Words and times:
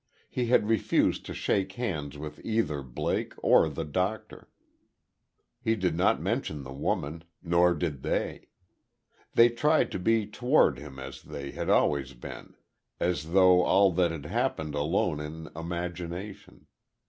He 0.31 0.47
had 0.47 0.67
refused 0.67 1.27
to 1.27 1.33
shake 1.35 1.73
hands 1.73 2.17
with 2.17 2.43
either 2.43 2.81
Blake, 2.81 3.35
or 3.37 3.69
the 3.69 3.85
doctor. 3.85 4.49
He 5.61 5.75
did 5.75 5.95
not 5.95 6.19
mention 6.19 6.63
the 6.63 6.73
woman; 6.73 7.23
nor 7.43 7.75
did 7.75 8.01
they. 8.01 8.47
They 9.35 9.49
tried 9.49 9.91
to 9.91 9.99
be 9.99 10.25
toward 10.25 10.79
him 10.79 10.97
as 10.97 11.21
they 11.21 11.51
had 11.51 11.69
always 11.69 12.13
been 12.13 12.55
as 12.99 13.33
though 13.33 13.61
all 13.61 13.91
that 13.91 14.09
had 14.09 14.25
happened 14.25 14.73
alone 14.73 15.19
in 15.19 15.49
imagination.... 15.55 16.65